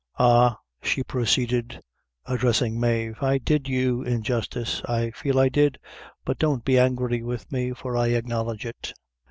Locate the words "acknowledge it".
8.07-8.93